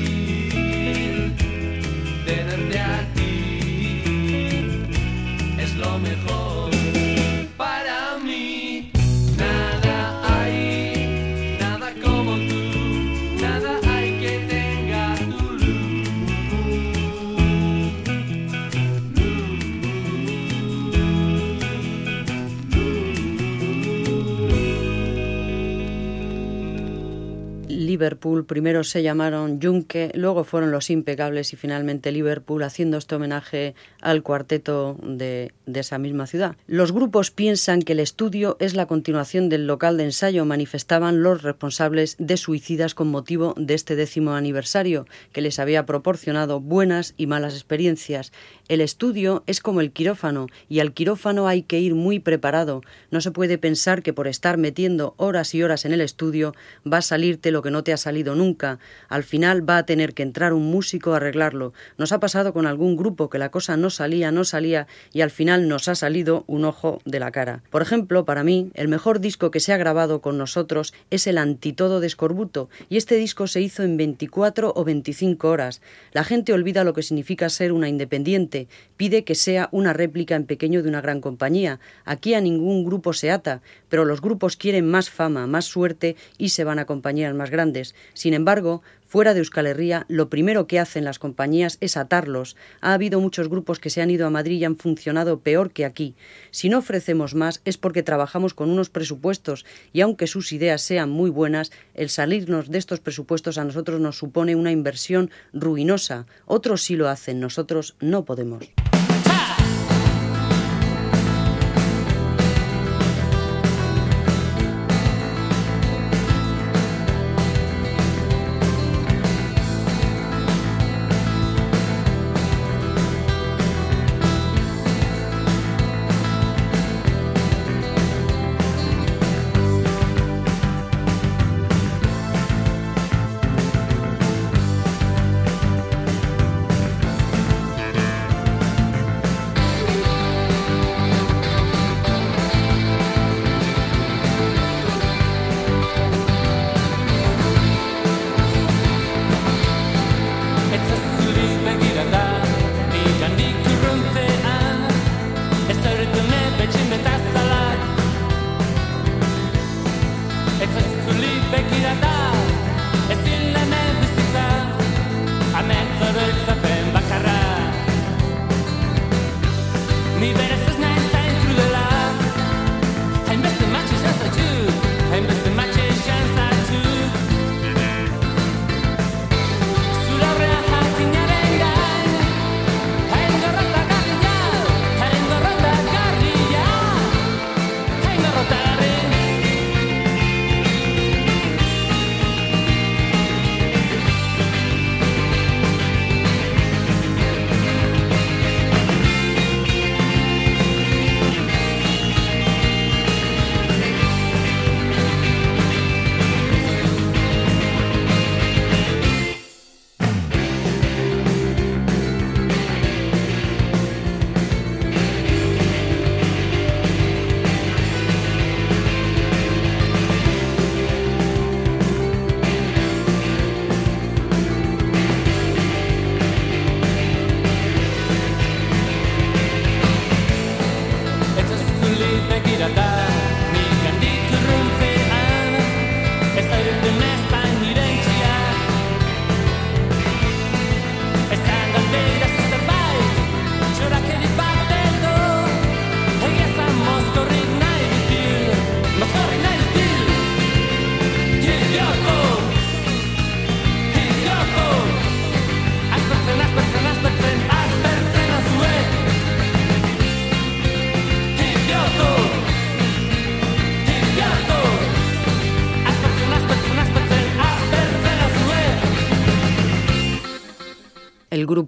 Liverpool, 28.00 28.46
primero 28.46 28.82
se 28.82 29.02
llamaron 29.02 29.60
Junque, 29.60 30.10
luego 30.14 30.44
fueron 30.44 30.70
los 30.70 30.88
Impecables 30.88 31.52
y 31.52 31.56
finalmente 31.56 32.12
Liverpool, 32.12 32.62
haciendo 32.62 32.96
este 32.96 33.14
homenaje 33.14 33.74
al 34.00 34.22
cuarteto 34.22 34.96
de, 35.02 35.52
esa 35.66 35.98
misma 35.98 36.26
ciudad. 36.26 36.56
Los 36.66 36.92
grupos 36.92 37.30
piensan 37.30 37.82
que 37.82 37.92
el 37.92 38.00
estudio 38.00 38.56
es 38.58 38.72
la 38.74 38.86
continuación 38.86 39.50
del 39.50 39.66
local 39.66 39.98
de 39.98 40.04
ensayo, 40.04 40.46
manifestaban 40.46 41.22
los 41.22 41.42
responsables 41.42 42.16
de 42.18 42.38
Suicidas 42.38 42.94
con 42.94 43.08
motivo 43.08 43.52
de 43.58 43.74
este 43.74 43.96
décimo 43.96 44.32
aniversario, 44.32 45.06
que 45.32 45.42
les 45.42 45.58
había 45.58 45.84
proporcionado 45.84 46.58
buenas 46.58 47.12
y 47.18 47.26
malas 47.26 47.52
experiencias. 47.52 48.32
El 48.70 48.80
estudio 48.80 49.42
es 49.48 49.58
como 49.58 49.80
el 49.80 49.90
quirófano, 49.90 50.46
y 50.68 50.78
al 50.78 50.92
quirófano 50.92 51.48
hay 51.48 51.62
que 51.62 51.80
ir 51.80 51.96
muy 51.96 52.20
preparado. 52.20 52.82
No 53.10 53.20
se 53.20 53.32
puede 53.32 53.58
pensar 53.58 54.00
que 54.00 54.12
por 54.12 54.28
estar 54.28 54.58
metiendo 54.58 55.14
horas 55.16 55.56
y 55.56 55.64
horas 55.64 55.84
en 55.86 55.92
el 55.92 56.00
estudio 56.00 56.54
va 56.86 56.98
a 56.98 57.02
salirte 57.02 57.50
lo 57.50 57.62
que 57.62 57.72
no 57.72 57.82
te 57.82 57.92
ha 57.92 57.96
salido 57.96 58.36
nunca. 58.36 58.78
Al 59.08 59.24
final 59.24 59.68
va 59.68 59.78
a 59.78 59.86
tener 59.86 60.14
que 60.14 60.22
entrar 60.22 60.52
un 60.52 60.70
músico 60.70 61.12
a 61.12 61.16
arreglarlo. 61.16 61.72
Nos 61.98 62.12
ha 62.12 62.20
pasado 62.20 62.52
con 62.52 62.64
algún 62.64 62.96
grupo 62.96 63.28
que 63.28 63.40
la 63.40 63.50
cosa 63.50 63.76
no 63.76 63.90
salía, 63.90 64.30
no 64.30 64.44
salía 64.44 64.86
y 65.12 65.22
al 65.22 65.32
final 65.32 65.66
nos 65.66 65.88
ha 65.88 65.96
salido 65.96 66.44
un 66.46 66.64
ojo 66.64 67.00
de 67.04 67.18
la 67.18 67.32
cara. 67.32 67.64
Por 67.70 67.82
ejemplo, 67.82 68.24
para 68.24 68.44
mí, 68.44 68.70
el 68.74 68.86
mejor 68.86 69.18
disco 69.18 69.50
que 69.50 69.58
se 69.58 69.72
ha 69.72 69.78
grabado 69.78 70.20
con 70.20 70.38
nosotros 70.38 70.94
es 71.10 71.26
el 71.26 71.38
Antitodo 71.38 71.98
de 71.98 72.06
Escorbuto 72.06 72.70
y 72.88 72.98
este 72.98 73.16
disco 73.16 73.48
se 73.48 73.62
hizo 73.62 73.82
en 73.82 73.96
24 73.96 74.72
o 74.76 74.84
25 74.84 75.48
horas. 75.48 75.82
La 76.12 76.22
gente 76.22 76.52
olvida 76.52 76.84
lo 76.84 76.94
que 76.94 77.02
significa 77.02 77.48
ser 77.48 77.72
una 77.72 77.88
independiente, 77.88 78.59
pide 78.96 79.24
que 79.24 79.34
sea 79.34 79.68
una 79.72 79.92
réplica 79.92 80.34
en 80.36 80.46
pequeño 80.46 80.82
de 80.82 80.88
una 80.88 81.00
gran 81.00 81.20
compañía. 81.20 81.80
Aquí 82.04 82.34
a 82.34 82.40
ningún 82.40 82.84
grupo 82.84 83.12
se 83.12 83.30
ata, 83.30 83.62
pero 83.90 84.06
los 84.06 84.22
grupos 84.22 84.56
quieren 84.56 84.90
más 84.90 85.10
fama, 85.10 85.46
más 85.46 85.66
suerte 85.66 86.16
y 86.38 86.48
se 86.48 86.64
van 86.64 86.78
a 86.78 86.86
compañías 86.86 87.34
más 87.34 87.50
grandes. 87.50 87.94
Sin 88.14 88.32
embargo, 88.32 88.82
Fuera 89.10 89.34
de 89.34 89.40
Euskal 89.40 89.66
Herria, 89.66 90.06
lo 90.06 90.28
primero 90.28 90.68
que 90.68 90.78
hacen 90.78 91.04
las 91.04 91.18
compañías 91.18 91.78
es 91.80 91.96
atarlos. 91.96 92.56
Ha 92.80 92.92
habido 92.92 93.18
muchos 93.18 93.48
grupos 93.48 93.80
que 93.80 93.90
se 93.90 94.00
han 94.00 94.10
ido 94.12 94.24
a 94.24 94.30
Madrid 94.30 94.60
y 94.60 94.64
han 94.64 94.76
funcionado 94.76 95.40
peor 95.40 95.72
que 95.72 95.84
aquí. 95.84 96.14
Si 96.52 96.68
no 96.68 96.78
ofrecemos 96.78 97.34
más 97.34 97.60
es 97.64 97.76
porque 97.76 98.04
trabajamos 98.04 98.54
con 98.54 98.70
unos 98.70 98.88
presupuestos 98.88 99.66
y 99.92 100.02
aunque 100.02 100.28
sus 100.28 100.52
ideas 100.52 100.82
sean 100.82 101.10
muy 101.10 101.28
buenas, 101.28 101.72
el 101.94 102.08
salirnos 102.08 102.70
de 102.70 102.78
estos 102.78 103.00
presupuestos 103.00 103.58
a 103.58 103.64
nosotros 103.64 104.00
nos 104.00 104.16
supone 104.16 104.54
una 104.54 104.70
inversión 104.70 105.32
ruinosa. 105.52 106.26
Otros 106.46 106.84
sí 106.84 106.94
lo 106.94 107.08
hacen, 107.08 107.40
nosotros 107.40 107.96
no 107.98 108.24
podemos. 108.24 108.70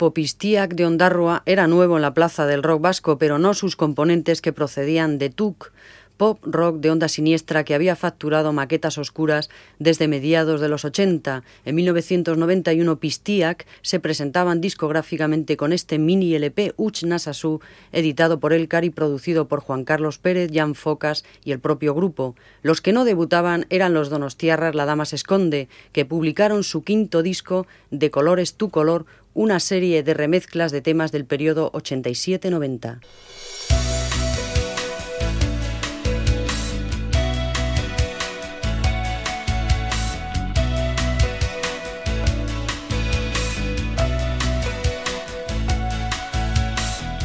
Grupo 0.03 0.15
Pistiak 0.15 0.75
de 0.75 0.85
Ondarroa 0.85 1.45
era 1.47 1.69
nuevo 1.69 1.95
en 1.95 2.03
la 2.03 2.13
plaza 2.13 2.45
del 2.45 2.65
rock 2.65 2.81
vasco, 2.83 3.19
pero 3.19 3.39
no 3.39 3.55
sus 3.55 3.77
componentes 3.77 4.43
que 4.43 4.53
procedían 4.53 5.17
de 5.17 5.31
Tuk, 5.31 5.71
pop 6.17 6.39
rock 6.43 6.77
de 6.77 6.91
onda 6.91 7.09
siniestra 7.09 7.65
que 7.65 7.75
había 7.75 7.97
facturado 7.97 8.53
maquetas 8.53 8.99
oscuras 8.99 9.51
desde 9.79 10.09
mediados 10.09 10.61
de 10.61 10.69
los 10.69 10.85
80. 10.85 11.43
En 11.65 11.75
1991 11.75 12.99
Pistiak 12.99 13.67
se 13.83 14.01
presentaban 14.01 14.61
discográficamente 14.61 15.57
con 15.57 15.73
este 15.73 15.99
mini 15.99 16.35
LP 16.35 16.75
Uch 16.77 17.05
Nasasu, 17.05 17.61
editado 17.93 18.41
por 18.41 18.53
Elcar 18.53 18.85
y 18.85 18.91
producido 18.91 19.49
por 19.49 19.61
Juan 19.61 19.85
Carlos 19.85 20.19
Pérez, 20.19 20.51
Jan 20.53 20.75
Focas 20.75 21.25
y 21.45 21.53
el 21.53 21.61
propio 21.61 21.95
grupo. 21.95 22.35
Los 22.63 22.81
que 22.81 22.93
no 22.93 23.05
debutaban 23.05 23.67
eran 23.71 23.95
los 23.95 24.11
donostiarras 24.11 24.75
La 24.75 24.85
Dama 24.85 25.05
se 25.05 25.17
esconde, 25.17 25.69
que 25.93 26.05
publicaron 26.05 26.65
su 26.65 26.83
quinto 26.83 27.23
disco 27.23 27.67
De 27.91 28.11
colores 28.11 28.55
tu 28.55 28.71
color, 28.71 29.07
una 29.35 29.61
serie 29.61 30.03
de 30.03 30.15
remezclas 30.15 30.73
de 30.73 30.83
temas 30.83 31.13
del 31.13 31.25
periodo 31.25 31.73
87-90. 31.73 33.01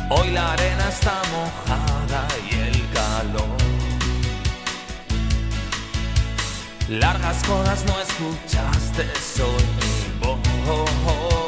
Hoy 0.09 0.31
la 0.31 0.53
arena 0.53 0.89
está 0.89 1.21
mojada 1.31 2.27
y 2.49 2.55
el 2.55 2.93
calor. 2.93 3.57
Largas 6.89 7.43
codas 7.43 7.83
no 7.85 7.99
escuchaste, 7.99 9.05
soy 9.19 9.63
mi 9.79 10.25
voz. 10.25 11.46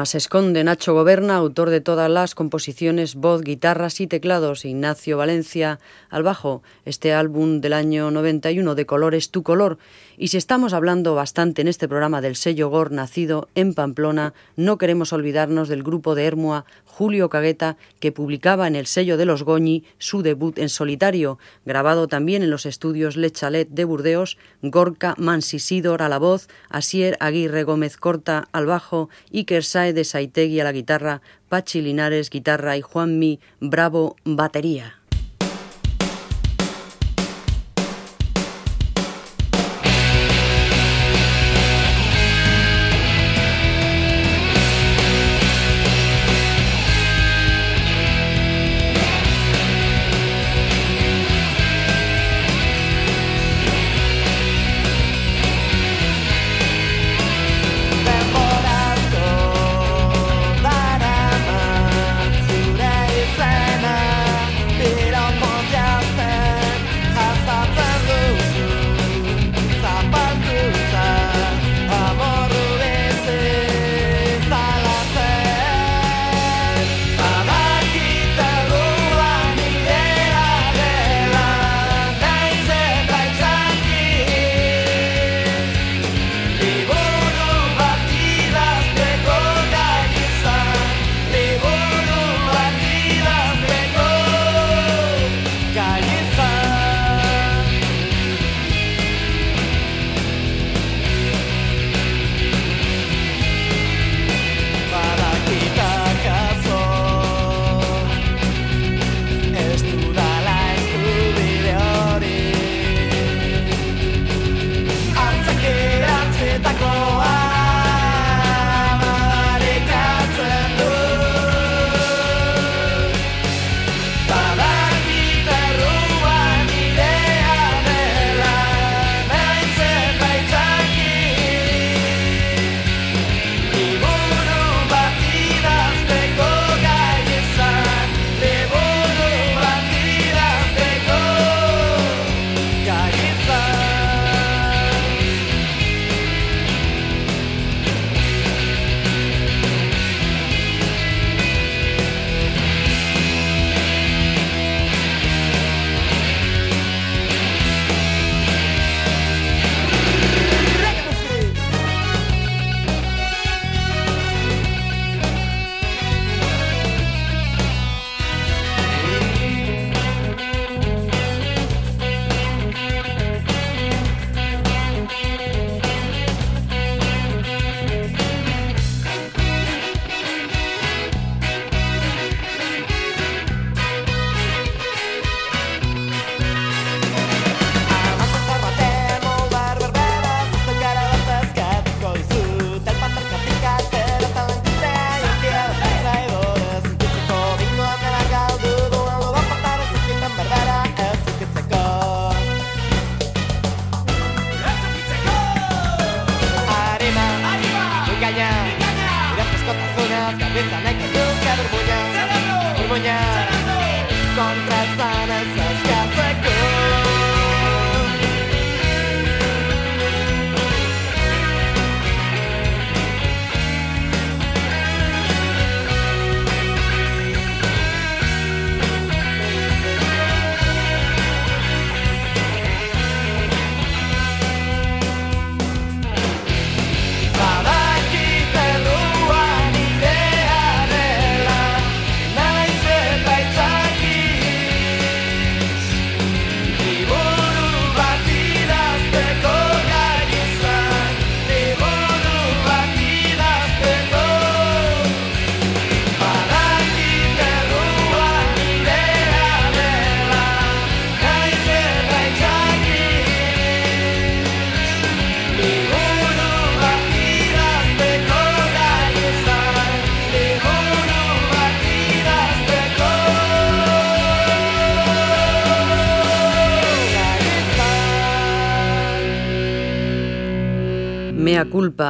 La 0.00 0.04
dama 0.04 0.06
se 0.06 0.16
esconde, 0.16 0.64
Nacho 0.64 0.94
Goberna, 0.94 1.36
autor 1.36 1.68
de 1.68 1.82
todas 1.82 2.10
las 2.10 2.34
composiciones, 2.34 3.16
voz, 3.16 3.42
guitarras 3.42 4.00
y 4.00 4.06
teclados, 4.06 4.64
Ignacio 4.64 5.18
Valencia 5.18 5.78
al 6.08 6.22
bajo, 6.22 6.62
este 6.86 7.12
álbum 7.12 7.60
del 7.60 7.74
año 7.74 8.10
91 8.10 8.74
de 8.74 8.86
Colores 8.86 9.30
tu 9.30 9.42
color. 9.42 9.76
Y 10.16 10.28
si 10.28 10.38
estamos 10.38 10.72
hablando 10.72 11.14
bastante 11.14 11.60
en 11.60 11.68
este 11.68 11.86
programa 11.86 12.22
del 12.22 12.36
sello 12.36 12.70
Gor 12.70 12.92
nacido 12.92 13.48
en 13.54 13.74
Pamplona, 13.74 14.32
no 14.56 14.78
queremos 14.78 15.12
olvidarnos 15.12 15.68
del 15.68 15.82
grupo 15.82 16.14
de 16.14 16.24
Hermua 16.24 16.64
Julio 16.86 17.28
Cagueta, 17.28 17.76
que 17.98 18.12
publicaba 18.12 18.66
en 18.66 18.76
el 18.76 18.86
sello 18.86 19.16
de 19.16 19.24
los 19.24 19.42
Goñi 19.42 19.84
su 19.98 20.22
debut 20.22 20.58
en 20.58 20.68
solitario, 20.68 21.38
grabado 21.64 22.08
también 22.08 22.42
en 22.42 22.50
los 22.50 22.66
estudios 22.66 23.16
Le 23.16 23.30
Chalet 23.30 23.68
de 23.68 23.84
Burdeos, 23.84 24.38
Gorka 24.62 25.14
Mansisidor 25.18 26.02
a 26.02 26.08
la 26.08 26.18
voz, 26.18 26.48
Asier 26.68 27.16
Aguirre 27.20 27.64
Gómez 27.64 27.96
Corta 27.96 28.48
al 28.52 28.66
bajo, 28.66 29.08
Iker 29.32 29.64
De 29.92 30.04
Saitegui 30.04 30.60
a 30.60 30.64
la 30.64 30.72
guitarra, 30.72 31.20
Pachi 31.48 31.82
Linares 31.82 32.30
guitarra 32.30 32.76
y 32.76 32.80
Juanmi 32.80 33.40
Bravo 33.60 34.16
batería. 34.24 34.99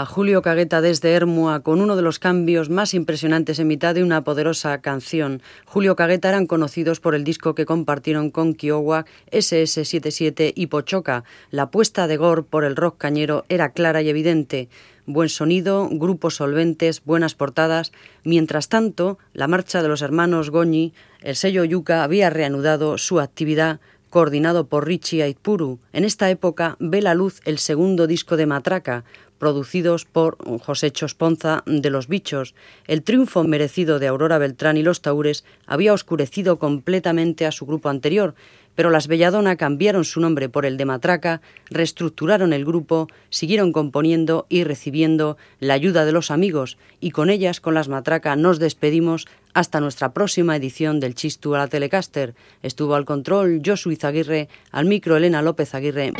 Julio 0.07 0.43
Cagueta 0.43 0.81
desde 0.81 1.13
Hermua, 1.13 1.61
con 1.61 1.81
uno 1.81 1.97
de 1.97 2.03
los 2.03 2.19
cambios 2.19 2.71
más 2.71 2.95
impresionantes 2.95 3.59
en 3.59 3.67
mitad 3.67 3.95
de 3.95 4.03
una 4.03 4.25
poderosa 4.25 4.81
canción. 4.81 5.43
Julio 5.65 5.97
Cagueta 5.97 6.29
eran 6.29 6.47
conocidos 6.47 7.01
por 7.01 7.15
el 7.15 7.25
disco 7.25 7.55
que 7.55 7.67
compartieron 7.67 8.31
con 8.31 8.55
Kiowa, 8.55 9.07
SS77 9.33 10.53
y 10.55 10.67
Pochoca. 10.69 11.25
La 11.51 11.63
apuesta 11.63 12.07
de 12.07 12.17
Gore 12.17 12.43
por 12.43 12.65
el 12.65 12.77
rock 12.77 12.99
cañero 12.99 13.45
era 13.49 13.73
clara 13.73 14.03
y 14.03 14.09
evidente. 14.09 14.69
Buen 15.07 15.29
sonido, 15.29 15.89
grupos 15.91 16.37
solventes, 16.37 17.03
buenas 17.05 17.35
portadas. 17.35 17.93
Mientras 18.23 18.69
tanto, 18.69 19.19
la 19.33 19.49
marcha 19.49 19.83
de 19.83 19.89
los 19.89 20.03
hermanos 20.03 20.51
Goñi, 20.51 20.93
el 21.23 21.37
sello 21.37 21.65
Yuca 21.65 22.05
había 22.05 22.31
reanudado 22.31 22.97
su 22.99 23.19
actividad 23.19 23.81
coordinado 24.11 24.67
por 24.67 24.87
Richie 24.87 25.23
Aitpuru. 25.23 25.79
En 25.93 26.05
esta 26.05 26.29
época 26.31 26.77
ve 26.81 27.01
la 27.01 27.15
luz 27.15 27.41
el 27.45 27.59
segundo 27.59 28.07
disco 28.07 28.37
de 28.37 28.47
Matraca, 28.47 29.05
producidos 29.41 30.05
por 30.05 30.37
José 30.61 30.93
Chosponza 30.93 31.65
de 31.67 31.91
Los 31.91 32.07
Bichos. 32.07 32.55
El 32.87 33.03
triunfo 33.03 33.43
merecido 33.43 33.99
de 33.99 34.07
Aurora 34.07 34.39
Beltrán 34.39 34.77
y 34.77 34.85
los 34.85 35.03
Taures 35.03 35.45
había 35.67 35.93
oscurecido 35.93 36.61
completamente 36.61 37.47
a 37.47 37.51
su 37.51 37.67
grupo 37.67 37.89
anterior, 37.89 38.37
pero 38.77 38.91
las 38.91 39.09
Belladona 39.09 39.57
cambiaron 39.57 40.05
su 40.05 40.21
nombre 40.21 40.49
por 40.49 40.65
el 40.65 40.77
de 40.77 40.85
Matraca, 40.85 41.41
reestructuraron 41.71 42.53
el 42.53 42.65
grupo, 42.65 43.09
siguieron 43.29 43.73
componiendo 43.73 44.47
y 44.49 44.63
recibiendo 44.63 45.37
la 45.59 45.75
ayuda 45.75 46.05
de 46.05 46.13
los 46.13 46.31
amigos, 46.31 46.79
y 47.01 47.11
con 47.11 47.31
ellas, 47.31 47.61
con 47.61 47.75
las 47.75 47.89
Matraca, 47.89 48.37
nos 48.37 48.59
despedimos 48.59 49.27
hasta 49.55 49.81
nuestra 49.81 50.13
próxima 50.13 50.55
edición 50.55 51.01
del 51.01 51.15
Chistu 51.15 51.55
a 51.55 51.59
la 51.59 51.69
Telecaster. 51.69 52.35
Estuvo 52.63 52.95
al 52.95 53.05
control 53.05 53.63
Josu 53.65 53.91
Izaguirre, 53.91 54.49
al 54.71 54.85
micro 54.85 55.17
Elena 55.17 55.43
López 55.43 55.75
Aguirre. 55.75 56.13